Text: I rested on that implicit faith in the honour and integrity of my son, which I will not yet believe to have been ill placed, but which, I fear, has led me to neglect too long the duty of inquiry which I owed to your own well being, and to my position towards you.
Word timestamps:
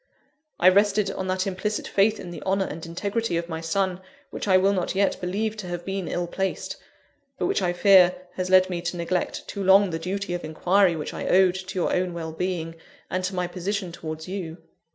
I 0.59 0.67
rested 0.69 1.11
on 1.11 1.27
that 1.27 1.45
implicit 1.45 1.87
faith 1.87 2.19
in 2.19 2.31
the 2.31 2.41
honour 2.41 2.65
and 2.65 2.83
integrity 2.83 3.37
of 3.37 3.47
my 3.47 3.61
son, 3.61 4.01
which 4.31 4.47
I 4.47 4.57
will 4.57 4.73
not 4.73 4.95
yet 4.95 5.21
believe 5.21 5.55
to 5.57 5.67
have 5.67 5.85
been 5.85 6.07
ill 6.07 6.25
placed, 6.25 6.77
but 7.37 7.45
which, 7.45 7.61
I 7.61 7.71
fear, 7.71 8.15
has 8.33 8.49
led 8.49 8.67
me 8.67 8.81
to 8.81 8.97
neglect 8.97 9.47
too 9.47 9.63
long 9.63 9.91
the 9.91 9.99
duty 9.99 10.33
of 10.33 10.43
inquiry 10.43 10.95
which 10.95 11.13
I 11.13 11.27
owed 11.27 11.53
to 11.53 11.75
your 11.77 11.93
own 11.93 12.15
well 12.15 12.31
being, 12.31 12.77
and 13.11 13.23
to 13.25 13.35
my 13.35 13.45
position 13.45 13.91
towards 13.91 14.27
you. 14.27 14.57